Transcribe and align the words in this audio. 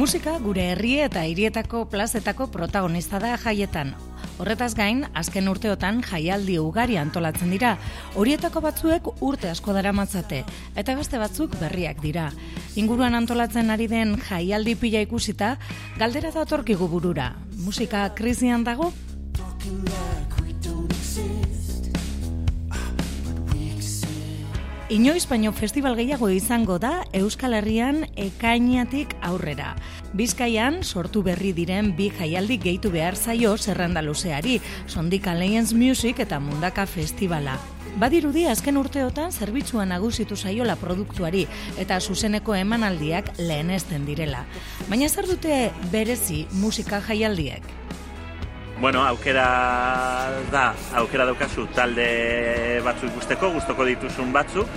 Musika 0.00 0.38
gure 0.40 0.62
herri 0.70 0.94
eta 1.04 1.26
hirietako 1.28 1.82
plazetako 1.92 2.46
protagonista 2.48 3.18
da 3.20 3.34
jaietan. 3.36 3.90
Horretaz 4.40 4.70
gain, 4.78 5.02
azken 5.12 5.50
urteotan 5.52 5.98
jaialdi 6.00 6.54
ugari 6.56 6.96
antolatzen 6.96 7.52
dira. 7.52 7.74
Horietako 8.16 8.62
batzuek 8.64 9.10
urte 9.20 9.50
asko 9.50 9.74
dara 9.76 9.92
matzate, 9.92 10.40
eta 10.72 10.96
beste 10.96 11.20
batzuk 11.20 11.58
berriak 11.60 12.00
dira. 12.00 12.30
Inguruan 12.80 13.18
antolatzen 13.18 13.68
ari 13.68 13.90
den 13.92 14.16
jaialdi 14.24 14.78
pila 14.80 15.04
ikusita, 15.04 15.58
galdera 16.00 16.32
da 16.32 16.46
otorkigu 16.48 16.88
burura. 16.88 17.34
Musika 17.60 18.08
krizian 18.16 18.64
dago? 18.64 18.94
Inoiz 24.90 25.28
baino 25.30 25.52
festival 25.54 25.94
gehiago 25.94 26.26
izango 26.34 26.80
da 26.82 27.04
Euskal 27.14 27.52
Herrian 27.54 28.00
ekainatik 28.18 29.12
aurrera. 29.22 29.76
Bizkaian 30.18 30.80
sortu 30.82 31.22
berri 31.22 31.52
diren 31.54 31.92
bi 31.94 32.08
jaialdi 32.10 32.56
gehitu 32.58 32.90
behar 32.90 33.14
zaio 33.14 33.52
zerrenda 33.56 34.02
luzeari, 34.02 34.58
Sondika 34.88 35.36
Lions 35.38 35.70
Music 35.78 36.18
eta 36.18 36.40
Mundaka 36.42 36.88
Festivala. 36.90 37.54
Badirudi 38.02 38.48
azken 38.50 38.82
urteotan 38.82 39.30
zerbitzua 39.30 39.86
nagusitu 39.86 40.34
zaiola 40.34 40.74
produktuari 40.74 41.46
eta 41.78 42.00
zuzeneko 42.00 42.58
emanaldiak 42.58 43.36
lehenesten 43.38 44.10
direla. 44.10 44.42
Baina 44.88 45.06
zer 45.06 45.30
dute 45.30 45.68
berezi 45.94 46.48
musika 46.50 46.98
jaialdiek? 47.06 47.79
Bueno, 48.80 49.02
aukera 49.04 50.30
da, 50.50 50.70
aukera 50.96 51.26
daukazu 51.28 51.66
talde 51.76 52.80
batzuk 52.80 53.10
ikusteko, 53.10 53.50
gustoko 53.52 53.84
dituzun 53.84 54.30
batzuk, 54.32 54.70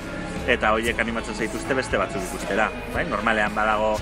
eta 0.48 0.74
horiek 0.76 1.00
animatzen 1.00 1.36
zaituzte 1.36 1.78
beste 1.78 2.00
batzuk 2.00 2.24
ikustera. 2.28 2.70
Bai? 2.94 3.06
Normalean 3.10 3.56
badago 3.56 3.94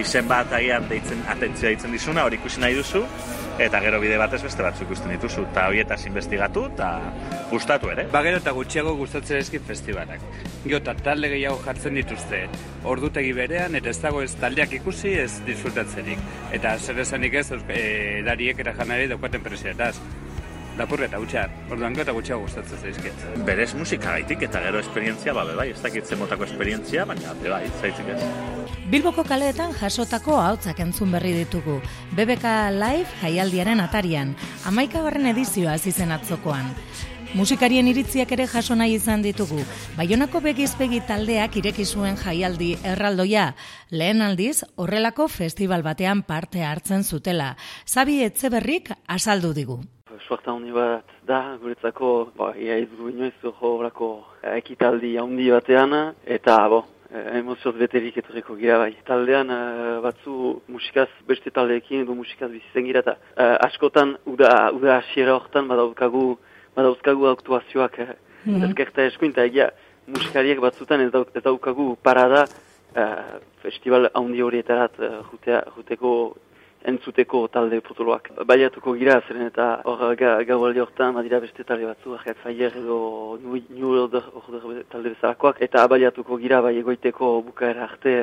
izen 0.00 0.28
bat 0.28 0.52
agian 0.56 0.88
deitzen, 0.88 1.22
atentzia 1.28 1.68
deitzen 1.68 1.92
dizuna, 1.92 2.24
hori 2.24 2.40
ikusi 2.40 2.60
nahi 2.62 2.76
duzu, 2.78 3.02
eta 3.60 3.80
gero 3.84 4.00
bide 4.00 4.16
batez 4.20 4.40
beste 4.42 4.64
batzuk 4.64 4.88
ikusten 4.88 5.12
dituzu, 5.12 5.44
eta 5.50 5.66
horietaz 5.68 6.00
investigatu, 6.08 6.64
eta 6.72 6.88
gustatu 7.50 7.90
ere. 7.92 8.06
Ba 8.12 8.22
gero 8.24 8.40
eta 8.40 8.54
gutxiago 8.56 8.94
gustatzen 8.96 9.42
ezkin 9.42 9.64
festivalak. 9.68 10.24
Gio 10.64 10.80
eta 10.80 10.94
talde 11.04 11.28
gehiago 11.34 11.60
jartzen 11.66 11.98
dituzte, 12.00 12.46
ordutegi 12.88 13.34
berean, 13.36 13.76
eta 13.76 13.92
ez 13.92 14.00
dago 14.00 14.22
ez 14.24 14.32
taldeak 14.40 14.72
ikusi 14.80 15.14
ez 15.20 15.32
disfrutatzerik. 15.46 16.24
Eta 16.56 16.76
zer 16.78 17.04
esanik 17.04 17.36
ez, 17.42 17.50
e, 17.52 18.22
dariek 18.24 18.64
erajanari 18.64 19.10
daukaten 19.12 19.44
presiataz. 19.44 19.96
Lapurre 20.80 21.10
eta 21.10 21.18
gutxar, 21.20 21.50
orduan 21.68 21.96
eta 22.00 22.12
gutxiago 22.16 22.46
gustatzen 22.46 22.78
zaizkit. 22.80 23.24
Berez 23.44 23.74
musika 23.76 24.14
gaitik 24.14 24.46
eta 24.46 24.62
gero 24.64 24.80
esperientzia, 24.80 25.34
ba, 25.36 25.42
bai, 25.58 25.66
ez 25.74 25.82
dakit 25.82 26.08
motako 26.16 26.46
esperientzia, 26.48 27.04
baina, 27.04 27.34
bai, 27.42 27.66
zaitzik 27.82 28.08
ez. 28.14 28.22
Bilboko 28.88 29.26
kaleetan 29.28 29.74
jasotako 29.76 30.38
hautzak 30.40 30.80
entzun 30.80 31.12
berri 31.12 31.34
ditugu. 31.36 31.76
BBK 32.16 32.54
Live 32.78 33.12
jaialdiaren 33.20 33.84
atarian, 33.84 34.32
amaikagarren 34.72 35.28
edizioa 35.34 35.76
zizen 35.76 36.16
atzokoan. 36.16 36.72
Musikarien 37.36 37.86
iritziak 37.86 38.32
ere 38.32 38.48
jaso 38.48 38.74
nahi 38.74 38.96
izan 38.96 39.20
ditugu. 39.22 39.60
Baionako 40.00 40.40
begizpegi 40.48 41.04
taldeak 41.06 41.60
ireki 41.60 41.84
zuen 41.84 42.16
jaialdi 42.24 42.72
erraldoia. 42.82 43.52
Lehen 43.92 44.24
aldiz, 44.24 44.64
horrelako 44.74 45.28
festival 45.28 45.84
batean 45.86 46.24
parte 46.24 46.64
hartzen 46.64 47.04
zutela. 47.04 47.54
Zabi 47.86 48.22
etzeberrik 48.24 48.94
azaldu 49.06 49.52
digu. 49.54 49.82
Suarta 50.26 50.52
honi 50.52 50.72
bat 50.72 51.04
da, 51.26 51.56
guretzako, 51.60 52.30
ba, 52.36 52.52
ia 52.56 52.78
izgu 52.78 53.10
inoiz 53.10 53.34
horrelako 53.50 54.12
ekitaldi 54.56 55.16
handi 55.18 55.50
batean, 55.50 55.94
eta, 56.24 56.56
bo, 56.68 56.84
emozioz 57.10 57.74
beterik 57.78 58.18
etorriko 58.20 58.54
gira 58.58 58.78
bai. 58.78 58.92
Taldean 59.06 59.50
batzu 60.04 60.60
musikaz 60.70 61.08
beste 61.28 61.50
taldeekin 61.50 62.04
edo 62.04 62.14
musikaz 62.14 62.50
bizitzen 62.52 62.86
gira 62.86 63.02
eta 63.02 63.16
askotan 63.66 64.16
uda, 64.30 64.70
uda 64.76 65.00
asiera 65.00 65.34
horretan 65.34 65.68
badauzkagu 65.70 66.24
badauzkagu 66.76 67.30
aktuazioak 67.34 67.98
eh, 67.98 68.12
mm 68.44 68.68
ezkerta 68.70 69.04
eskuinta 69.04 69.44
egia 69.44 69.70
musikariek 70.06 70.60
batzutan 70.62 71.02
ez, 71.04 71.10
dauk, 71.12 71.28
ez 71.36 71.42
daukagu 71.44 71.96
parada 72.02 72.46
uh, 72.46 73.34
festival 73.62 74.08
handi 74.14 74.40
horietarat 74.42 74.96
uh, 74.98 75.10
jutea, 75.30 75.60
juteko 75.76 76.12
entzuteko 76.84 77.46
talde 77.52 77.80
potoloak. 77.84 78.30
Baiatuko 78.46 78.94
gira, 78.98 79.20
zeren 79.28 79.46
eta 79.50 79.68
hor 79.84 80.16
ga, 80.16 80.36
gau 80.48 80.58
aldi 80.66 80.80
horretan, 80.80 81.14
badira 81.14 81.40
beste 81.40 81.64
talde 81.64 81.86
batzu, 81.86 82.14
Arcade 82.14 82.38
Fire 82.42 82.72
edo 82.82 83.38
New 83.42 83.94
Order, 84.02 84.24
order 84.42 84.84
talde 84.92 85.14
bezalakoak, 85.14 85.60
eta 85.60 85.86
baiatuko 85.86 86.38
gira, 86.40 86.60
bai 86.60 86.76
egoiteko 86.80 87.40
bukaera 87.48 87.84
arte. 87.90 88.16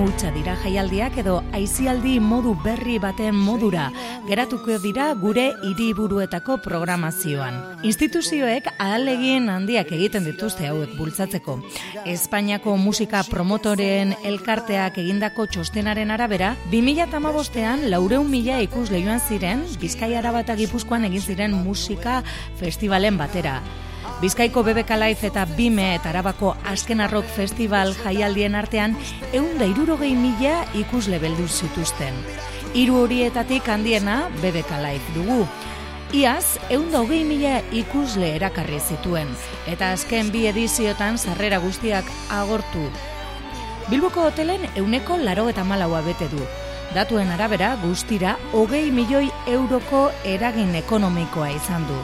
Hutsa 0.00 0.30
dira 0.32 0.54
jaialdiak 0.62 1.16
edo 1.22 1.36
aizialdi 1.56 2.14
modu 2.20 2.54
berri 2.64 2.98
baten 3.02 3.34
modura 3.36 3.88
geratuko 4.28 4.78
dira 4.82 5.10
gure 5.14 5.46
hiriburuetako 5.66 6.56
programazioan. 6.64 7.58
Instituzioek 7.86 8.70
ahalegin 8.78 9.50
handiak 9.52 9.92
egiten 9.96 10.24
dituzte 10.28 10.68
hauek 10.68 10.96
bultzatzeko. 10.98 11.58
Espainiako 12.04 12.76
musika 12.76 13.22
promotoren 13.28 14.14
elkarteak 14.24 14.98
egindako 15.02 15.46
txostenaren 15.50 16.10
arabera, 16.10 16.54
2008an 16.72 17.86
laureun 17.92 18.30
mila 18.30 18.60
ikus 18.64 18.88
lehioan 18.90 19.20
ziren, 19.20 19.66
Bizkaia 19.80 20.22
bat 20.32 20.56
Gipuzkoan 20.56 21.04
egin 21.04 21.22
ziren 21.22 21.54
musika 21.64 22.22
festivalen 22.60 23.16
batera. 23.18 23.60
Bizkaiko 24.20 24.60
BBK 24.60 24.98
Life 25.00 25.26
eta 25.30 25.46
Bime 25.56 25.94
eta 25.94 26.10
Arabako 26.10 26.50
Azken 26.68 27.00
Arrok 27.00 27.24
Festival 27.24 27.94
jaialdien 28.02 28.52
artean 28.54 28.92
eun 29.32 29.54
da 29.56 29.64
irurogei 29.64 30.10
mila 30.12 30.58
ikusle 30.76 31.16
beldu 31.22 31.46
zituzten. 31.48 32.18
Hiru 32.76 32.98
horietatik 33.00 33.70
handiena 33.72 34.18
BBK 34.42 34.82
Life 34.84 35.16
dugu. 35.16 35.46
Iaz, 36.12 36.58
eun 36.68 36.90
da 36.92 37.00
hogei 37.00 37.22
mila 37.24 37.62
ikusle 37.72 38.34
erakarri 38.36 38.82
zituen, 38.84 39.32
eta 39.64 39.94
azken 39.96 40.28
bi 40.28 40.44
ediziotan 40.52 41.16
sarrera 41.16 41.64
guztiak 41.64 42.04
agortu. 42.28 42.90
Bilboko 43.88 44.28
hotelen 44.28 44.68
euneko 44.76 45.16
laro 45.16 45.48
eta 45.48 45.64
malaua 45.64 46.04
bete 46.04 46.28
du. 46.28 46.44
Datuen 46.92 47.32
arabera 47.32 47.72
guztira 47.80 48.36
hogei 48.52 48.90
milioi 48.92 49.30
euroko 49.48 50.10
eragin 50.28 50.74
ekonomikoa 50.84 51.54
izan 51.56 51.88
du 51.88 52.02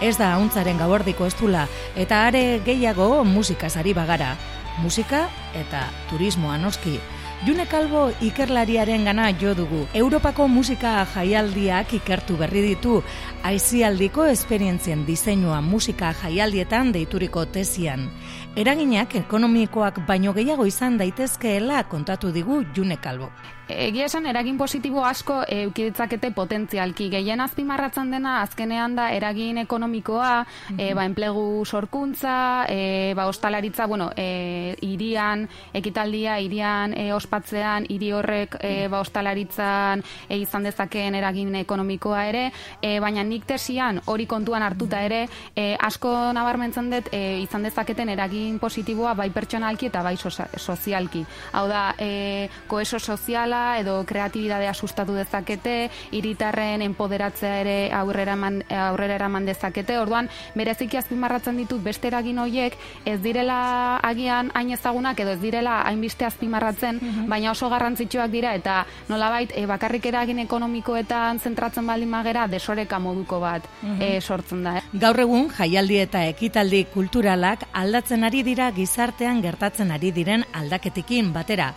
ez 0.00 0.16
da 0.18 0.34
hauntzaren 0.34 0.78
gabordiko 0.78 1.26
estula, 1.26 1.66
eta 1.96 2.26
are 2.26 2.60
gehiago 2.64 3.24
musikazari 3.24 3.94
bagara. 3.94 4.36
Musika 4.82 5.26
eta 5.56 5.86
turismoa 6.10 6.58
noski. 6.58 6.98
June 7.44 7.66
Kalbo 7.68 8.10
ikerlariaren 8.24 9.04
gana 9.04 9.28
jo 9.40 9.52
dugu. 9.54 9.82
Europako 9.94 10.46
musika 10.48 11.04
jaialdiak 11.14 11.92
ikertu 11.98 12.36
berri 12.40 12.62
ditu. 12.64 13.02
Aizialdiko 13.44 14.24
esperientzien 14.24 15.04
diseinua 15.06 15.60
musika 15.60 16.14
jaialdietan 16.22 16.94
deituriko 16.96 17.44
tesian. 17.46 18.08
Eraginak 18.56 19.14
ekonomikoak 19.20 20.00
baino 20.08 20.32
gehiago 20.32 20.64
izan 20.66 20.96
daitezkeela 20.98 21.84
kontatu 21.92 22.32
digu 22.32 22.62
June 22.74 22.96
Kalbo. 22.96 23.30
Egia 23.66 24.04
esan 24.06 24.28
eragin 24.30 24.54
positibo 24.54 25.00
asko 25.02 25.40
eukiditzakete 25.50 26.30
potentzialki. 26.30 27.08
Gehien 27.10 27.40
azpimarratzen 27.42 28.12
dena 28.14 28.36
azkenean 28.44 28.94
da 28.94 29.08
eragin 29.10 29.58
ekonomikoa, 29.58 30.44
e, 30.76 30.92
ba, 30.94 31.02
enplegu 31.02 31.64
sorkuntza, 31.66 32.66
e, 32.70 33.12
ba, 33.18 33.24
ostalaritza, 33.26 33.88
bueno, 33.90 34.12
e, 34.14 34.76
irian, 34.86 35.48
ekitaldia, 35.74 36.38
irian 36.38 36.94
e, 36.94 37.08
ospatzean, 37.12 37.88
hiri 37.90 38.12
horrek 38.14 38.54
e, 38.60 38.86
ba, 38.86 39.00
ostalaritzan 39.02 40.04
e, 40.28 40.38
izan 40.38 40.70
dezakeen 40.70 41.18
eragin 41.18 41.50
ekonomikoa 41.64 42.22
ere, 42.30 42.44
e, 42.80 43.00
baina 43.02 43.26
nik 43.26 43.48
tesian 43.50 43.98
hori 44.06 44.28
kontuan 44.30 44.62
hartuta 44.62 45.02
ere, 45.02 45.24
e, 45.56 45.72
asko 45.74 46.14
nabarmentzen 46.38 46.92
dut 46.94 47.10
e, 47.10 47.40
izan 47.42 47.66
dezaketen 47.66 48.14
eragin 48.14 48.62
positiboa 48.62 49.18
bai 49.18 49.32
pertsonalki 49.34 49.90
eta 49.90 50.06
bai 50.06 50.14
sozialki. 50.22 51.26
Hau 51.58 51.66
da, 51.66 51.88
e, 51.98 52.46
koeso 52.70 53.02
soziala, 53.02 53.55
dezatela 53.56 53.78
edo 53.80 54.04
kreatibidadea 54.06 54.74
sustatu 54.74 55.14
dezakete, 55.14 55.90
hiritarren 56.12 56.82
enpoderatzea 56.82 57.60
ere 57.60 57.92
aurrera 57.92 58.34
eman, 58.34 58.62
aurrera 58.68 59.14
eraman 59.16 59.46
dezakete. 59.46 59.98
Orduan, 59.98 60.28
bereziki 60.54 60.96
azpimarratzen 60.96 61.56
ditut 61.56 61.82
beste 61.82 62.08
eragin 62.08 62.38
hoiek 62.38 62.76
ez 63.04 63.20
direla 63.22 63.98
agian 64.02 64.50
hain 64.54 64.70
ezagunak 64.72 65.20
edo 65.20 65.32
ez 65.32 65.40
direla 65.40 65.82
hainbeste 65.86 66.26
azpimarratzen, 66.26 67.00
mhm. 67.00 67.28
baina 67.28 67.52
oso 67.52 67.68
garrantzitsuak 67.68 68.30
dira 68.30 68.54
eta 68.54 68.84
nolabait 69.08 69.52
e, 69.54 69.66
bakarrik 69.66 70.06
eragin 70.06 70.38
ekonomikoetan 70.44 71.40
zentratzen 71.40 71.86
baldin 71.86 72.10
magera 72.10 72.46
desoreka 72.46 72.98
moduko 72.98 73.40
bat 73.40 73.64
mm 73.82 74.04
sortzen 74.20 74.62
da. 74.64 74.76
Eh? 74.78 74.82
Gaur 75.00 75.18
egun 75.20 75.48
jaialdi 75.52 75.98
eta 76.00 76.22
ekitaldi 76.28 76.84
kulturalak 76.92 77.66
aldatzen 77.72 78.24
ari 78.24 78.42
dira 78.46 78.70
gizartean 78.72 79.42
gertatzen 79.42 79.90
ari 79.90 80.10
diren 80.14 80.44
aldaketikin 80.54 81.32
batera. 81.34 81.72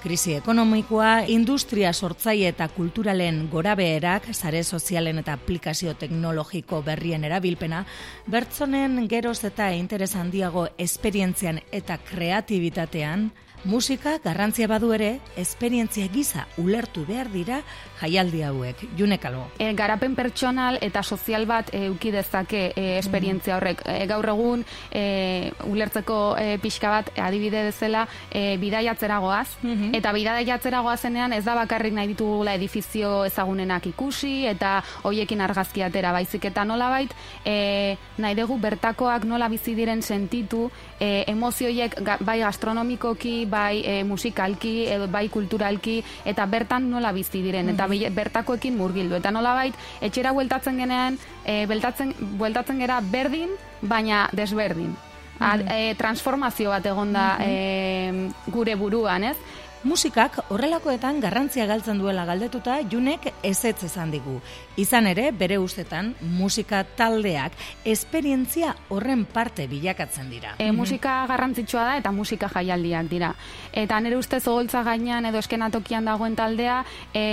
Krisi 0.00 0.32
ekonomikoa, 0.32 1.19
industria 1.28 1.92
sortzaile 1.92 2.48
eta 2.50 2.68
kulturalen 2.68 3.48
gorabeherak, 3.50 4.30
sare 4.34 4.62
sozialen 4.64 5.18
eta 5.22 5.34
aplikazio 5.36 5.94
teknologiko 5.94 6.82
berrien 6.86 7.24
erabilpena, 7.24 7.84
bertzonen 8.26 9.06
geroz 9.08 9.38
eta 9.44 9.72
interes 9.74 10.14
handiago 10.16 10.68
esperientzian 10.78 11.60
eta 11.72 11.98
kreatibitatean, 11.98 13.30
Musika 13.64 14.14
garrantzia 14.24 14.64
badu 14.70 14.94
ere, 14.96 15.18
esperientzia 15.36 16.06
giza 16.08 16.46
ulertu 16.56 17.02
behar 17.04 17.28
dira 17.28 17.58
jaialdi 18.00 18.42
hauek. 18.42 18.84
Junekalo. 18.96 19.46
E, 19.58 19.72
garapen 19.76 20.14
pertsonal 20.16 20.78
eta 20.80 21.02
sozial 21.02 21.46
bat 21.46 21.70
e, 21.74 21.88
uki 21.92 22.12
dezake 22.14 22.72
e, 22.74 22.86
esperientzia 22.98 23.56
horrek. 23.58 23.82
E, 23.86 24.06
gaur 24.10 24.28
egun 24.32 24.64
e, 24.90 25.50
ulertzeko 25.68 26.20
e, 26.40 26.56
pixka 26.62 26.90
bat 26.90 27.12
adibide 27.18 27.64
dezela 27.68 28.06
e, 28.30 28.56
bidaiatzera 28.60 29.18
goaz. 29.22 29.48
Mhm. 29.62 29.94
Eta 29.98 30.12
bidaiatzera 30.16 30.80
goazenean 30.86 31.34
ez 31.36 31.44
da 31.44 31.54
bakarrik 31.58 31.94
nahi 31.94 32.12
ditugula 32.14 32.54
edifizio 32.58 33.24
ezagunenak 33.28 33.86
ikusi 33.92 34.46
eta 34.50 34.80
hoiekin 35.04 35.40
argazki 35.40 35.82
atera 35.82 36.12
baizik 36.12 36.44
eta 36.50 36.64
nola 36.64 36.90
bait 36.90 37.12
e, 37.44 37.96
nahi 38.18 38.34
dugu 38.38 38.58
bertakoak 38.60 39.24
nola 39.28 39.48
bizi 39.52 39.74
diren 39.74 40.02
sentitu 40.02 40.70
e, 40.98 41.24
emozioiek 41.30 41.98
bai 42.20 42.38
gastronomikoki 42.40 43.44
bai 43.50 43.82
e, 43.84 44.02
musikalki 44.04 44.74
edo 44.88 45.08
bai 45.08 45.28
kulturalki 45.28 46.00
eta 46.24 46.46
bertan 46.46 46.90
nola 46.90 47.12
bizi 47.12 47.42
diren 47.42 47.68
eta 47.68 47.84
mm 47.86 47.89
bertakoekin 48.14 48.76
murgildu. 48.76 49.18
Eta 49.18 49.30
nola 49.30 49.54
bait 49.58 49.74
etxera 50.00 50.32
bueltatzen 50.32 50.78
genean 50.78 51.18
e, 51.44 51.66
bueltatzen, 51.66 52.14
bueltatzen 52.40 52.80
gera 52.80 53.00
berdin 53.00 53.56
baina 53.82 54.28
desberdin. 54.32 54.96
Mm. 55.40 55.96
transformazio 55.96 56.68
bat 56.68 56.84
egonda 56.84 57.38
mm 57.40 58.50
gure 58.52 58.74
buruan, 58.76 59.24
ez? 59.24 59.36
Musikak 59.80 60.34
horrelakoetan 60.52 61.22
garrantzia 61.24 61.64
galtzen 61.64 61.96
duela 62.02 62.26
galdetuta 62.28 62.74
Junek 62.92 63.30
ezetz 63.48 63.86
esan 63.86 64.10
digu. 64.12 64.34
Izan 64.76 65.06
ere, 65.08 65.30
bere 65.32 65.56
ustetan, 65.56 66.10
musika 66.36 66.82
taldeak 66.98 67.56
esperientzia 67.88 68.74
horren 68.92 69.24
parte 69.24 69.64
bilakatzen 69.70 70.28
dira. 70.28 70.52
E, 70.60 70.68
musika 70.76 71.14
garrantzitsua 71.30 71.86
da 71.86 71.94
eta 71.96 72.12
musika 72.12 72.50
jaialdiak 72.52 73.08
dira. 73.08 73.30
Eta 73.72 74.02
nire 74.04 74.18
ustez 74.20 74.42
ogoltza 74.52 74.82
gainean 74.84 75.30
edo 75.30 75.40
eskenatokian 75.40 76.04
dagoen 76.04 76.36
taldea, 76.36 76.82
e, 77.14 77.24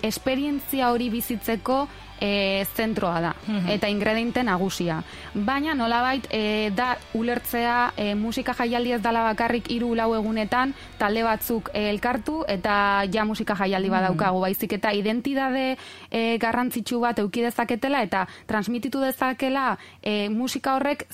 esperientzia 0.00 0.88
hori 0.96 1.10
bizitzeko 1.12 1.82
e, 2.22 2.64
zentroa 2.76 3.20
da 3.20 3.34
mhm. 3.46 3.68
eta 3.74 3.88
ingrediente 3.90 4.42
nagusia. 4.46 5.02
Baina 5.34 5.74
nolabait 5.74 6.26
e, 6.30 6.70
da 6.70 6.94
ulertzea 7.18 7.92
e, 7.96 8.14
musika 8.14 8.54
jaialdi 8.54 8.94
ez 8.96 9.02
dala 9.02 9.24
bakarrik 9.26 9.70
hiru 9.74 9.94
lau 9.98 10.12
egunetan 10.14 10.74
talde 10.98 11.24
batzuk 11.26 11.72
e, 11.74 11.88
elkartu 11.90 12.42
eta 12.48 13.04
ja 13.12 13.24
musika 13.26 13.56
jaialdi 13.58 13.90
mhm. 13.90 13.96
badaukagu 13.96 14.40
baizik 14.46 14.76
eta 14.78 14.92
identidade 14.94 15.76
e, 16.10 16.38
garrantzitsu 16.38 17.00
bat 17.02 17.18
euki 17.18 17.42
dezaketela 17.42 18.02
eta 18.06 18.26
transmititu 18.46 19.02
dezakela 19.02 19.76
e, 20.00 20.28
musika 20.28 20.76
horrek 20.76 21.06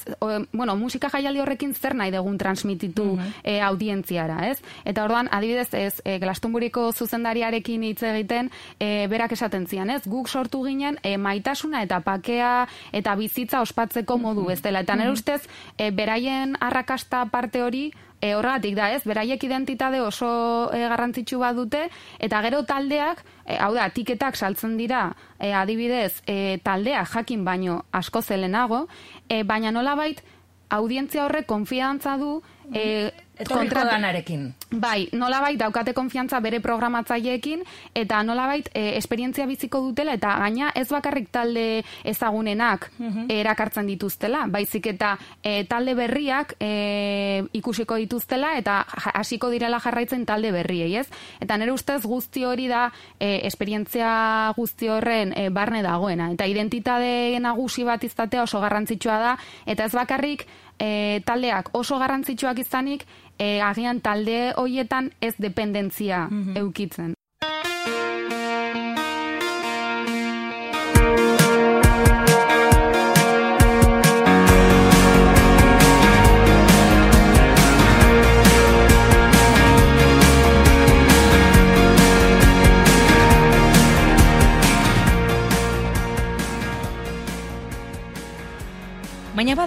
bueno, 0.52 0.76
musika 0.76 1.08
jaialdi 1.08 1.40
horrekin 1.40 1.74
zer 1.74 1.94
nahi 1.94 2.12
dugun 2.12 2.38
transmititu 2.38 3.14
mm 3.16 3.36
audientziara, 3.68 4.48
ez? 4.50 4.58
Eta 4.88 5.04
orduan 5.06 5.28
adibidez 5.32 5.68
ez 5.74 6.02
e, 6.04 6.18
Glastonburyko 6.20 6.88
zuzendariarekin 6.92 7.84
hitz 7.86 8.02
egiten 8.10 8.50
e, 8.78 9.06
berak 9.10 9.32
esaten 9.36 9.66
zian, 9.66 9.90
ez? 9.90 10.02
Guk 10.08 10.28
sortu 10.28 10.62
ginen 10.66 10.97
e, 11.02 11.16
maitasuna 11.18 11.82
eta 11.86 12.00
pakea 12.00 12.66
eta 12.92 13.14
bizitza 13.16 13.62
ospatzeko 13.62 14.18
modu 14.18 14.48
ez 14.50 14.60
dela. 14.62 14.80
Eta 14.86 14.96
nire 14.96 15.12
ustez, 15.12 15.42
e, 15.76 15.90
beraien 15.90 16.56
arrakasta 16.60 17.24
parte 17.32 17.62
hori, 17.62 17.88
e, 18.20 18.34
horregatik 18.34 18.74
da 18.76 18.90
ez, 18.94 19.02
beraiek 19.06 19.44
identitate 19.44 20.00
oso 20.02 20.28
e, 20.74 20.82
garrantzitsu 20.90 21.38
bat 21.42 21.56
dute, 21.56 21.84
eta 22.18 22.42
gero 22.46 22.64
taldeak, 22.66 23.22
e, 23.44 23.56
hau 23.56 23.72
da, 23.76 23.88
tiketak 23.94 24.36
saltzen 24.36 24.76
dira, 24.80 25.12
e, 25.38 25.52
adibidez, 25.52 26.22
e, 26.26 26.58
taldeak 26.64 27.14
jakin 27.14 27.44
baino 27.46 27.84
asko 27.92 28.22
zelenago, 28.22 28.86
e, 29.28 29.42
baina 29.44 29.72
nolabait, 29.74 30.22
audientzia 30.68 31.24
horrek 31.24 31.46
konfiantza 31.48 32.16
du, 32.20 32.38
e, 32.74 33.10
Etorriko 33.38 33.84
danarekin. 33.86 34.48
Bai, 34.82 35.08
nolabait 35.14 35.58
daukate 35.58 35.94
konfiantza 35.94 36.40
bere 36.42 36.58
programatzaileekin 36.60 37.62
eta 37.96 38.20
nolabait 38.26 38.68
e, 38.74 38.96
esperientzia 38.98 39.46
biziko 39.46 39.80
dutela 39.84 40.16
eta 40.18 40.34
gaina 40.42 40.72
ez 40.74 40.88
bakarrik 40.90 41.30
talde 41.32 41.84
ezagunenak 42.04 42.88
mhm. 42.98 43.28
erakartzen 43.30 43.86
dituztela, 43.86 44.46
baizik 44.50 44.90
eta 44.94 45.14
e, 45.42 45.64
talde 45.70 45.94
berriak 45.98 46.56
e, 46.60 47.44
ikusiko 47.60 47.96
dituztela 48.02 48.56
eta 48.58 48.80
hasiko 49.14 49.52
direla 49.54 49.80
jarraitzen 49.80 50.26
talde 50.26 50.52
berriei, 50.52 50.96
ez? 50.98 51.06
Eta 51.40 51.56
nire 51.56 51.72
ustez 51.72 52.02
guzti 52.02 52.44
hori 52.44 52.66
da 52.68 52.88
e, 53.20 53.46
esperientzia 53.46 54.52
guzti 54.56 54.90
horren 54.90 55.32
e, 55.36 55.48
barne 55.54 55.82
dagoena 55.86 56.32
eta 56.34 56.46
identitate 56.50 57.38
nagusi 57.40 57.86
bat 57.86 58.02
izatea 58.04 58.44
oso 58.48 58.60
garrantzitsua 58.60 59.18
da 59.22 59.36
eta 59.66 59.86
ez 59.86 59.94
bakarrik 59.94 60.46
e, 60.78 61.20
taldeak 61.26 61.70
oso 61.76 61.98
garrantzitsuak 61.98 62.58
izanik, 62.64 63.04
e, 63.38 63.60
agian 63.60 64.00
talde 64.00 64.52
hoietan 64.56 65.12
ez 65.20 65.34
dependentzia 65.38 66.26
mm 66.30 66.56
eukitzen. 66.56 67.17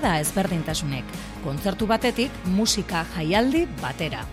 Bada 0.01 0.17
ezberdintasunek, 0.17 1.12
kontzertu 1.43 1.86
batetik 1.86 2.41
musika 2.58 3.05
jaialdi 3.13 3.67
batera. 3.84 4.25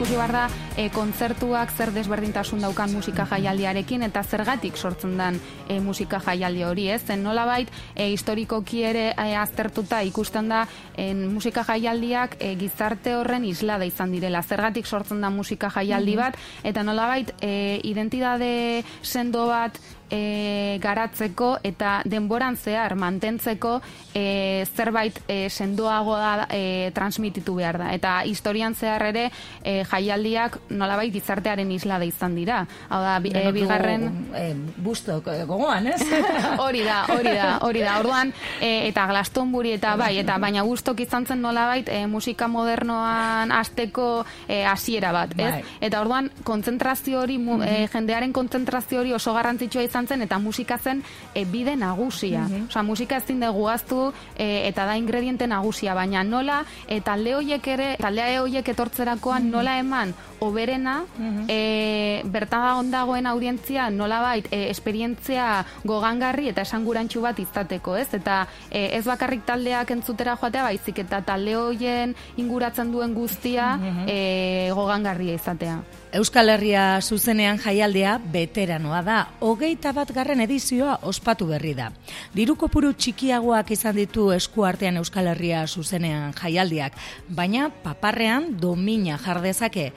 ikusi 0.00 0.16
behar 0.16 0.32
da 0.32 0.44
e, 0.80 0.88
kontzertuak 0.90 1.70
zer 1.76 1.90
desberdintasun 1.94 2.62
daukan 2.64 2.90
musika 2.90 3.26
jaialdiarekin 3.30 4.02
eta 4.02 4.22
zergatik 4.24 4.76
sortzen 4.76 5.12
den 5.18 5.36
e, 5.68 5.76
musika 5.80 6.18
jaialdi 6.24 6.64
hori, 6.64 6.86
ez? 6.90 7.02
Zen 7.06 7.22
nolabait 7.22 7.68
e, 7.94 8.08
historikoki 8.10 8.82
ere 8.88 9.04
e, 9.12 9.34
aztertuta 9.36 10.00
ikusten 10.02 10.48
da 10.48 10.64
en, 10.96 11.26
musika 11.34 11.62
jaialdiak 11.68 12.38
e, 12.40 12.54
gizarte 12.58 13.14
horren 13.14 13.44
islada 13.44 13.84
izan 13.84 14.10
direla. 14.10 14.42
Zergatik 14.42 14.86
sortzen 14.86 15.20
da 15.20 15.30
musika 15.30 15.70
jaialdi 15.70 16.16
mhm. 16.16 16.24
bat 16.24 16.64
eta 16.64 16.82
nolabait 16.82 17.30
e, 17.38 17.78
identidade 17.84 18.82
sendo 19.02 19.46
bat 19.46 19.78
e, 20.10 20.78
garatzeko 20.82 21.56
eta 21.62 22.00
denboran 22.04 22.56
zehar 22.56 22.96
mantentzeko 22.98 23.78
e, 24.14 24.66
zerbait 24.76 25.20
e, 25.28 25.48
sendoago 25.50 26.16
da 26.18 26.46
e, 26.50 26.90
transmititu 26.94 27.54
behar 27.54 27.78
da. 27.78 27.92
Eta 27.94 28.20
historian 28.26 28.74
zehar 28.74 29.06
ere 29.10 29.28
e, 29.62 29.82
jaialdiak 29.88 30.58
nolabait 30.70 31.12
gizartearen 31.14 31.70
isla 31.72 31.98
da 31.98 32.08
izan 32.08 32.34
dira. 32.34 32.64
Hau 32.88 33.00
da, 33.02 33.16
e, 33.22 33.52
bigarren... 33.54 34.08
E, 34.34 34.54
busto 34.76 35.20
gogoan, 35.24 35.86
ez? 35.94 36.00
hori 36.64 36.82
da, 36.84 37.04
hori 37.08 37.34
da, 37.36 37.50
hori 37.66 37.84
da. 37.84 37.98
Orduan, 38.00 38.32
e, 38.60 38.88
eta 38.88 39.06
Glastonbury 39.10 39.74
eta 39.78 39.94
bai, 40.00 40.14
eta 40.20 40.38
baina 40.42 40.64
gustok 40.66 41.00
izan 41.04 41.26
zen 41.26 41.42
nolabait 41.42 41.88
e, 41.88 42.04
musika 42.10 42.48
modernoan 42.48 43.52
azteko 43.52 44.24
e, 44.48 44.62
hasiera 44.66 45.12
bat, 45.14 45.34
ez? 45.38 45.52
Bai. 45.58 45.64
Eta 45.80 46.00
orduan, 46.02 46.30
kontzentrazio 46.44 47.22
hori, 47.22 47.38
e, 47.66 47.86
jendearen 47.92 48.32
kontzentrazio 48.36 49.00
hori 49.02 49.14
oso 49.16 49.34
garrantzitsua 49.36 49.84
izan 49.86 49.99
zen 50.06 50.22
eta 50.22 50.38
musika 50.38 50.78
zen 50.78 51.02
e, 51.34 51.44
bide 51.44 51.76
nagusia. 51.76 52.46
Mm 52.48 52.68
Osea, 52.70 52.82
musika 52.82 53.16
ezin 53.16 53.40
dugu 53.40 53.64
gaztu 53.66 54.12
e, 54.36 54.68
eta 54.68 54.84
da 54.86 54.96
ingrediente 54.96 55.46
nagusia, 55.46 55.94
baina 55.94 56.22
nola 56.24 56.64
e, 56.86 57.00
talde 57.00 57.34
hoiek 57.34 57.66
ere, 57.66 57.96
taldea 58.00 58.42
hoiek 58.42 58.68
etortzerakoan 58.68 59.50
nola 59.50 59.78
eman 59.78 60.14
oberena 60.40 61.04
e, 61.48 62.22
bertan 62.24 62.86
ondagoen 62.86 63.26
audientzia 63.26 63.90
nolabait 63.90 64.46
e, 64.50 64.68
esperientzia 64.70 65.64
gogangarri 65.84 66.48
eta 66.50 66.64
esangurantxu 66.66 67.22
bat 67.24 67.38
izateko, 67.38 67.96
ez? 68.00 68.08
Eta 68.16 68.42
e, 68.70 68.96
ez 68.96 69.04
bakarrik 69.06 69.44
taldeak 69.46 69.92
entzutera 69.94 70.36
joatea 70.40 70.64
baizik 70.70 71.02
eta 71.04 71.20
talde 71.26 71.56
hoien 71.56 72.14
inguratzen 72.40 72.92
duen 72.92 73.14
guztia 73.14 73.74
e, 74.06 74.70
gogangarria 74.74 75.36
izatea. 75.36 75.80
Euskal 76.16 76.50
Herria 76.50 76.98
zuzenean 77.00 77.60
jaialdea 77.62 78.16
beteranoa 78.32 79.02
da, 79.06 79.18
hogeita 79.46 79.89
bat 79.92 80.12
garren 80.14 80.40
edizioa 80.40 80.98
ospatu 81.02 81.46
berri 81.50 81.74
da. 81.74 81.90
Diru 82.34 82.56
kopuru 82.56 82.92
txikiagoak 82.92 83.70
izan 83.76 83.96
ditu 83.96 84.30
eskuartean 84.32 85.00
Euskal 85.00 85.30
Herria 85.32 85.66
zuzenean 85.66 86.32
jaialdiak, 86.36 86.96
baina 87.28 87.70
paparrean 87.84 88.52
domina 88.60 89.18
jardezake, 89.18 89.90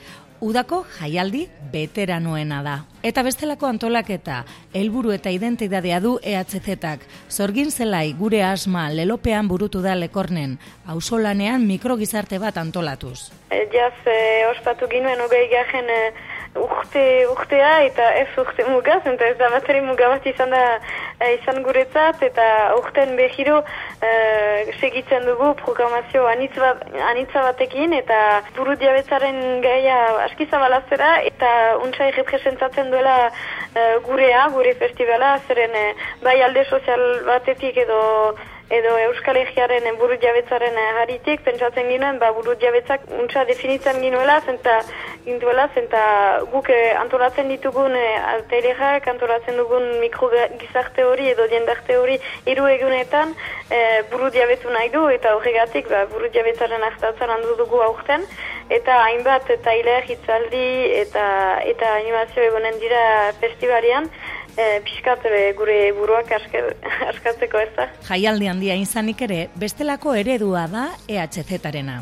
udako 0.43 0.83
jaialdi 0.99 1.45
beteranoena 1.71 2.59
da. 2.63 2.75
Eta 3.03 3.23
bestelako 3.23 3.67
antolaketa, 3.69 4.43
helburu 4.75 5.13
eta 5.15 5.31
identidadea 5.31 5.99
du 6.03 6.17
EHZ-ak. 6.19 7.05
Zorgin 7.31 7.71
zelai 7.71 8.13
gure 8.19 8.43
asma 8.43 8.89
lelopean 8.91 9.47
burutu 9.47 9.81
da 9.83 9.95
lekornen, 9.95 10.57
hausolanean 10.87 11.63
mikrogizarte 11.67 12.39
bat 12.43 12.59
antolatuz. 12.59 13.31
E, 13.49 13.63
jaz, 13.73 13.95
e, 14.05 14.17
ospatu 14.51 14.91
ginuen 14.91 15.23
hogei 15.23 15.45
garen 15.51 15.89
e, 15.89 16.01
urte, 16.55 17.03
urtea 17.31 17.71
eta 17.87 18.09
ez 18.21 18.27
urte 18.37 18.65
mugaz, 18.69 19.01
eta 19.09 19.27
ez 19.27 19.37
da 19.39 19.49
bateri 19.53 19.81
mugabat 19.81 20.25
izan 20.29 20.53
da 20.53 20.61
e, 21.19 21.33
izan 21.39 21.61
guretzat, 21.65 22.21
eta 22.21 22.45
urten 22.77 23.15
behiro 23.17 23.59
e, 24.01 24.11
segitzen 24.79 25.25
dugu 25.29 25.53
programazio 25.63 26.27
anitz 26.29 26.53
bat, 26.59 26.85
anitza 27.09 27.43
batekin, 27.49 27.93
eta 27.97 28.19
buru 28.57 28.77
diabetzaren 28.81 29.61
gaia 29.65 29.99
askizabalazera, 30.29 31.11
eta 31.31 31.51
untsai 31.83 32.11
representatzen 32.19 32.91
duela 32.93 33.17
e, 33.27 33.85
gurea, 34.07 34.47
gure 34.55 34.75
festivala, 34.81 35.37
zeren 35.47 35.75
e, 35.75 35.85
bai 36.23 36.41
alde 36.41 36.65
sozial 36.69 37.07
batetik 37.29 37.77
edo 37.85 38.01
edo 38.73 38.93
Euskal 38.97 39.37
Egiaren 39.37 39.85
buru 39.99 40.15
jabetzaren 40.21 40.77
haritik, 41.01 41.43
pentsatzen 41.45 41.89
ginoen, 41.91 42.19
ba, 42.21 42.31
buru 42.37 42.55
jabetzak 42.61 43.05
untsa 43.19 43.43
definitzen 43.49 43.99
ginoela, 44.01 44.39
zenta, 44.47 44.79
gintuela, 45.25 45.67
zenta 45.73 46.03
guk 46.51 46.69
eh, 46.69 46.93
antolatzen 46.99 47.49
ditugun 47.51 47.95
eh, 47.95 48.17
altereak, 48.33 49.07
antolatzen 49.07 49.57
dugun 49.59 49.87
mikrogizarte 50.01 51.05
hori 51.07 51.29
edo 51.31 51.47
diendarte 51.51 51.97
hori 51.97 52.17
iru 52.49 52.67
egunetan 52.71 53.33
eh, 53.69 54.03
buru 54.11 54.29
jabetu 54.35 54.71
nahi 54.73 54.91
du, 54.93 55.05
eta 55.13 55.35
horregatik 55.37 55.89
ba, 55.91 56.05
buru 56.11 56.29
jabetzaren 56.33 56.83
hartatzen 56.89 57.33
handu 57.35 57.55
dugu 57.59 57.81
aurten, 57.85 58.25
eta 58.69 58.99
hainbat 59.07 59.49
eta 59.57 59.75
hiler 59.79 60.07
hitzaldi 60.09 60.67
eta, 61.01 61.25
eta 61.73 61.95
animazio 61.99 62.43
egonen 62.49 62.79
dira 62.83 63.03
festivalian, 63.41 64.09
e, 64.55 64.79
pixkat 64.85 65.27
gure 65.57 65.77
buruak 65.97 66.31
askatzeko 67.11 67.63
ez 67.63 67.69
da. 67.77 67.89
Jaialdi 68.09 68.49
handia 68.51 68.79
izanik 68.79 69.21
ere, 69.27 69.47
bestelako 69.59 70.15
eredua 70.19 70.67
da 70.71 70.89
EHZ-arena. 71.07 72.01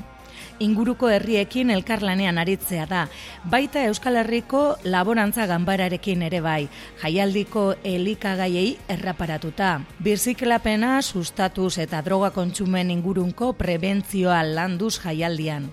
Inguruko 0.61 1.09
herriekin 1.09 1.71
elkarlanean 1.73 2.37
aritzea 2.37 2.83
da, 2.85 3.05
baita 3.49 3.81
Euskal 3.89 4.19
Herriko 4.19 4.59
laborantza 4.83 5.47
ganbararekin 5.49 6.21
ere 6.27 6.41
bai, 6.45 6.67
jaialdiko 7.01 7.63
elikagaiei 7.83 8.75
erraparatuta. 8.95 9.71
Birziklapena 10.05 10.99
sustatuz 11.01 11.79
eta 11.81 12.03
droga 12.05 12.29
kontsumen 12.35 12.93
ingurunko 12.93 13.53
prebentzioa 13.57 14.43
landuz 14.45 14.99
jaialdian. 15.01 15.65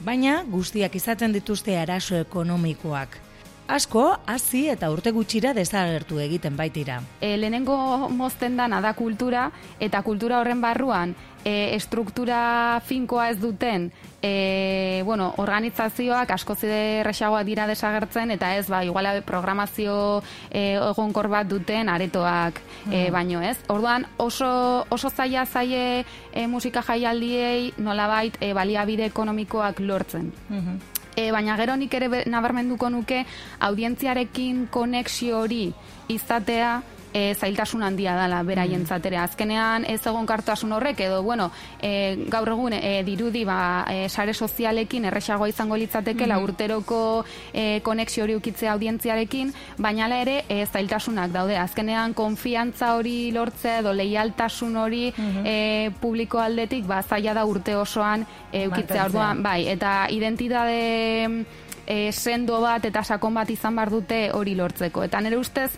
Baina 0.00 0.40
guztiak 0.48 0.96
izaten 0.96 1.36
dituzte 1.36 1.76
arazo 1.76 2.16
ekonomikoak. 2.24 3.20
Asko, 3.66 4.18
hasi 4.26 4.66
eta 4.68 4.90
urte 4.92 5.08
gutxira 5.16 5.54
desagertu 5.56 6.18
egiten 6.20 6.56
baitira. 6.56 6.98
E, 7.24 7.38
lehenengo 7.40 8.10
mozten 8.12 8.58
dana 8.60 8.82
da 8.84 8.92
kultura, 8.92 9.46
eta 9.80 10.02
kultura 10.04 10.42
horren 10.42 10.60
barruan 10.60 11.14
e, 11.44 11.72
estruktura 11.72 12.82
finkoa 12.84 13.30
ez 13.30 13.38
duten 13.40 13.90
e, 14.20 15.00
bueno, 15.04 15.32
organizazioak 15.40 16.30
asko 16.36 16.54
zide 16.54 17.02
dira 17.44 17.66
desagertzen, 17.66 18.30
eta 18.32 18.54
ez, 18.56 18.68
ba, 18.68 18.84
iguala 18.84 19.20
programazio 19.22 20.22
e, 20.50 20.76
egonkor 20.76 21.28
bat 21.28 21.48
duten 21.48 21.88
aretoak 21.88 22.60
e, 22.90 23.08
mm. 23.08 23.12
baino 23.12 23.40
ez. 23.40 23.56
Orduan, 23.68 24.04
oso, 24.18 24.84
oso 24.90 25.08
zaila 25.08 25.46
zaie 25.46 26.04
e, 26.32 26.46
musika 26.46 26.82
jaialdiei 26.82 27.72
nolabait 27.78 28.36
e, 28.40 28.52
baliabide 28.52 29.06
ekonomikoak 29.06 29.80
lortzen. 29.80 30.32
Mm 30.50 30.93
E, 31.16 31.30
baina 31.30 31.56
gero 31.56 31.76
nik 31.76 31.94
ere 31.94 32.24
nabarmenduko 32.26 32.90
nuke 32.90 33.24
audientziarekin 33.60 34.66
konexio 34.70 35.40
hori 35.44 35.68
izatea 36.08 36.80
e, 37.14 37.34
zailtasun 37.34 37.82
handia 37.86 38.16
dela 38.18 38.42
beraientzat 38.42 39.06
ere. 39.06 39.20
Azkenean 39.22 39.86
ez 39.88 40.00
egon 40.02 40.26
kartasun 40.26 40.74
horrek 40.74 41.00
edo 41.06 41.22
bueno, 41.22 41.50
e, 41.80 42.26
gaur 42.28 42.50
egun 42.52 42.74
e, 42.76 43.02
dirudi 43.06 43.44
ba, 43.46 43.86
e, 43.88 44.08
sare 44.08 44.34
sozialekin 44.34 45.06
erresagoa 45.08 45.48
izango 45.48 45.78
litzateke 45.80 46.26
mm 46.26 46.32
urteroko 46.34 47.24
e, 47.52 47.80
konexio 47.86 48.24
hori 48.24 48.34
ukitzea 48.34 48.72
audientziarekin, 48.72 49.52
baina 49.78 50.08
ere 50.18 50.44
e, 50.48 50.64
zailtasunak 50.66 51.30
daude. 51.30 51.56
Azkenean 51.56 52.12
konfiantza 52.12 52.94
hori 52.98 53.30
lortzea 53.32 53.78
edo 53.84 53.92
leialtasun 53.94 54.76
hori 54.76 55.04
e, 55.44 55.90
publiko 56.00 56.40
aldetik 56.42 56.88
ba 56.88 57.02
zaila 57.02 57.34
da 57.38 57.44
urte 57.46 57.76
osoan 57.76 58.26
e, 58.50 58.66
ukitzea. 58.66 59.06
Orduan, 59.06 59.42
bai, 59.44 59.68
eta 59.70 60.08
identitate 60.10 61.44
e, 61.86 62.12
sendo 62.12 62.60
bat 62.60 62.84
eta 62.84 63.04
sakon 63.04 63.34
bat 63.34 63.50
izan 63.50 63.76
bar 63.76 63.92
dute 63.92 64.30
hori 64.32 64.56
lortzeko. 64.58 65.04
Eta 65.04 65.20
nire 65.20 65.38
ustez, 65.38 65.70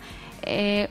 e, 0.43 0.89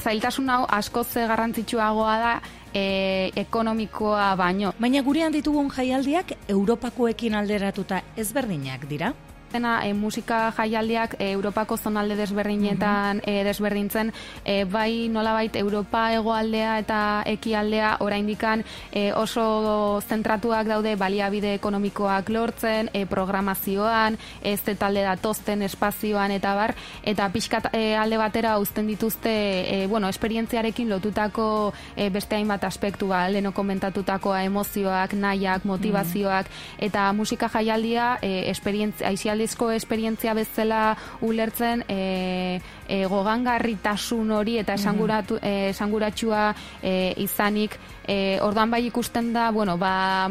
zailtasun 0.00 0.48
hau 0.48 0.64
askoz 0.68 1.08
garrantzitsuagoa 1.14 2.16
da 2.22 2.32
e, 2.74 3.30
ekonomikoa 3.36 4.34
baino. 4.36 4.72
Baina 4.80 5.02
gurean 5.02 5.32
ditugun 5.32 5.70
jaialdiak 5.76 6.36
Europakoekin 6.48 7.34
alderatuta 7.34 8.02
ezberdinak 8.16 8.88
dira? 8.90 9.12
Dena 9.52 9.86
e, 9.86 9.92
musika 9.94 10.50
jaialdiak 10.56 11.16
e, 11.18 11.30
Europako 11.32 11.76
zonalde 11.76 12.16
desberdinetan 12.16 13.20
e, 13.26 13.42
desberdintzen 13.44 14.12
e, 14.44 14.64
bai 14.64 15.08
nolabait 15.08 15.54
Europa 15.56 16.12
hegoaldea 16.12 16.78
eta 16.82 17.00
ekialdea 17.26 17.96
oraindikan 18.00 18.64
e, 18.92 19.12
oso 19.12 20.00
zentratuak 20.08 20.66
daude 20.66 20.96
baliabide 20.96 21.54
ekonomikoak 21.54 22.30
lortzen 22.30 22.90
e, 22.92 23.06
programazioan 23.06 24.18
ez 24.42 24.60
talde 24.78 25.02
datosten 25.06 25.62
espazioan 25.62 26.34
eta 26.34 26.54
bar 26.54 26.74
eta 27.02 27.28
pixkat 27.32 27.70
e, 27.72 27.94
alde 27.96 28.18
batera 28.18 28.58
uzten 28.58 28.86
dituzte 28.86 29.30
e, 29.30 29.86
bueno, 29.86 30.08
esperientziarekin 30.08 30.90
lotutako 30.90 31.72
e, 31.94 32.10
beste 32.10 32.36
hainbat 32.36 32.64
aspektu 32.64 33.08
ba, 33.08 33.26
leno 33.30 33.52
komentatutakoa 33.52 34.42
emozioak, 34.46 35.14
nahiak, 35.14 35.64
motivazioak 35.64 36.50
eta 36.82 37.12
musika 37.12 37.48
jaialdia 37.52 38.16
e, 38.22 38.50
esperientzia 38.50 39.06
aldizko 39.36 39.70
esperientzia 39.76 40.34
bezala 40.34 40.96
ulertzen 41.22 41.84
e, 41.88 42.60
e, 42.88 43.04
gogangarritasun 43.06 44.32
hori 44.40 44.58
eta 44.64 44.74
esanguratu, 44.80 45.38
e, 45.42 45.70
esanguratsua 45.70 46.48
e, 46.82 47.14
izanik. 47.22 47.78
E, 48.06 48.38
ordan 48.42 48.70
bai 48.70 48.86
ikusten 48.88 49.32
da 49.34 49.50
bueno 49.52 49.76
ba 49.78 50.30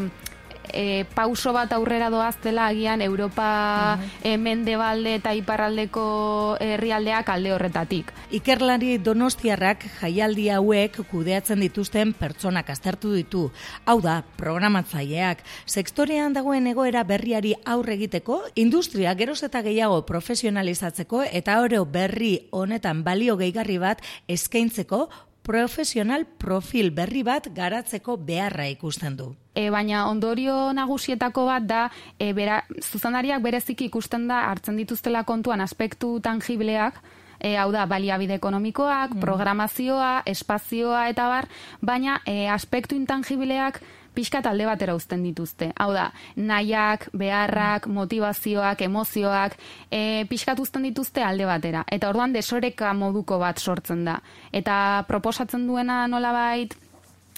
e, 0.73 1.05
pauso 1.15 1.53
bat 1.53 1.71
aurrera 1.73 2.09
doaztela 2.09 2.67
agian 2.67 3.01
Europa 3.01 3.99
uh 4.23 4.35
mendebalde 4.35 5.15
eta 5.15 5.33
iparraldeko 5.33 6.57
herrialdeak 6.59 7.29
alde 7.29 7.51
horretatik. 7.53 8.11
Ikerlari 8.35 8.97
donostiarrak 8.97 9.85
jaialdi 10.01 10.49
hauek 10.49 10.97
kudeatzen 11.09 11.61
dituzten 11.63 12.13
pertsonak 12.13 12.69
aztertu 12.69 13.13
ditu. 13.13 13.45
Hau 13.85 13.99
da, 14.01 14.17
programatzaileak, 14.37 15.43
sektorean 15.65 16.33
dagoen 16.35 16.67
egoera 16.67 17.03
berriari 17.07 17.53
aurre 17.65 17.95
egiteko, 17.95 18.41
industria 18.55 19.13
geroz 19.15 19.41
eta 19.47 19.61
gehiago 19.65 20.01
profesionalizatzeko 20.05 21.23
eta 21.31 21.61
oro 21.61 21.85
berri 21.85 22.47
honetan 22.51 23.03
balio 23.03 23.37
gehigarri 23.37 23.77
bat 23.81 24.03
eskaintzeko 24.27 25.05
profesional 25.45 26.25
profil 26.25 26.89
berri 26.91 27.21
bat 27.23 27.47
garatzeko 27.53 28.17
beharra 28.17 28.65
ikusten 28.71 29.17
du. 29.19 29.31
E, 29.55 29.69
baina 29.71 30.07
ondorio 30.09 30.73
nagusietako 30.73 31.45
bat 31.47 31.67
da, 31.69 31.83
e, 32.19 32.31
bera, 32.33 32.63
zuzanariak 32.81 33.43
bereziki 33.45 33.87
ikusten 33.91 34.27
da 34.27 34.47
hartzen 34.49 34.81
dituztela 34.81 35.23
kontuan 35.23 35.61
aspektu 35.61 36.17
tangibleak, 36.19 36.99
E, 37.35 37.57
hau 37.59 37.67
da, 37.69 37.83
baliabide 37.85 38.37
ekonomikoak, 38.39 39.17
programazioa, 39.19 40.23
espazioa 40.25 41.09
eta 41.11 41.27
bar, 41.27 41.49
baina 41.83 42.21
e, 42.25 42.47
aspektu 42.47 42.95
intangibileak 42.95 43.81
pixka 44.15 44.41
talde 44.45 44.65
batera 44.65 44.95
uzten 44.95 45.23
dituzte. 45.25 45.71
Hau 45.75 45.91
da, 45.93 46.09
nahiak, 46.35 47.09
beharrak, 47.13 47.87
motivazioak, 47.91 48.81
emozioak, 48.87 49.57
e, 49.91 50.25
pixkat 50.29 50.59
uzten 50.59 50.87
dituzte 50.87 51.23
alde 51.23 51.47
batera. 51.49 51.83
Eta 51.91 52.09
orduan 52.09 52.33
desoreka 52.33 52.93
moduko 52.97 53.39
bat 53.41 53.59
sortzen 53.59 54.05
da. 54.07 54.19
Eta 54.51 54.77
proposatzen 55.07 55.67
duena 55.67 56.05
nolabait, 56.07 56.73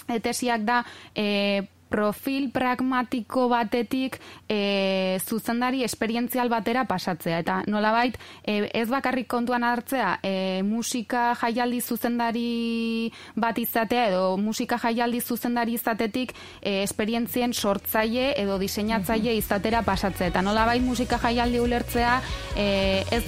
etesiak 0.08 0.64
da, 0.64 0.82
e, 1.14 1.66
profil 1.88 2.50
pragmatiko 2.52 3.48
batetik 3.48 4.18
e, 4.48 5.18
zuzendari 5.24 5.84
esperientzial 5.84 6.48
batera 6.48 6.84
pasatzea. 6.88 7.40
Eta 7.44 7.62
nolabait, 7.66 8.18
e, 8.42 8.68
ez 8.72 8.88
bakarrik 8.88 9.28
kontuan 9.28 9.64
hartzea, 9.64 10.18
e, 10.22 10.62
musika 10.62 11.34
jaialdi 11.40 11.80
zuzendari 11.80 13.12
bat 13.36 13.58
izatea 13.58 14.08
edo 14.12 14.36
musika 14.36 14.78
jaialdi 14.78 15.20
zuzendari 15.20 15.74
izatetik 15.78 16.34
e, 16.62 16.82
esperientzien 16.82 17.52
sortzaile 17.52 18.32
edo 18.40 18.58
diseinatzaile 18.58 19.36
izatera 19.36 19.82
pasatzea. 19.82 20.32
Eta 20.32 20.42
nolabait 20.42 20.82
musika 20.82 21.18
jaialdi 21.22 21.60
ulertzea 21.60 22.20
e, 22.56 22.68
ez 23.10 23.24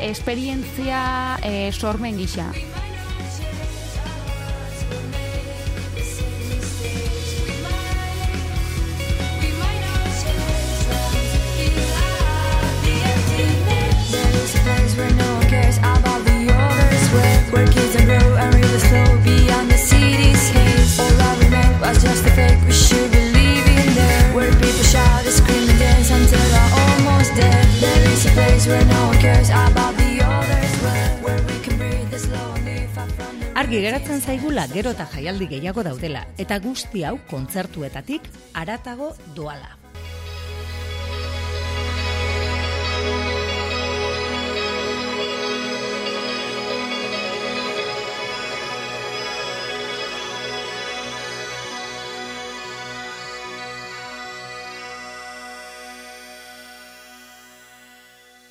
esperientzia 0.00 1.38
e, 1.42 1.72
sormen 1.72 2.18
gisa. 2.18 2.52
Argi 33.56 33.80
geratzen 33.82 34.20
zaigula 34.20 34.66
gero 34.70 34.92
eta 34.94 35.06
jaialdi 35.14 35.48
gehiago 35.50 35.82
daudela, 35.86 36.26
eta 36.38 36.60
guzti 36.60 37.02
hau 37.08 37.16
kontzertuetatik 37.30 38.28
aratago 38.54 39.14
doala. 39.34 39.85